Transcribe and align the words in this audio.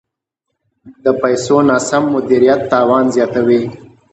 د 1.03 1.05
پیسو 1.21 1.55
ناسم 1.69 2.03
مدیریت 2.13 2.61
تاوان 2.71 3.05
زیاتوي. 3.15 3.61